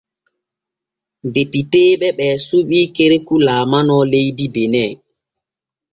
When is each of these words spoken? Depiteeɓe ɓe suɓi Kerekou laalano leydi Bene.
Depiteeɓe 1.35 2.07
ɓe 2.17 2.27
suɓi 2.47 2.79
Kerekou 2.95 3.39
laalano 3.45 3.95
leydi 4.11 4.45
Bene. 4.53 4.83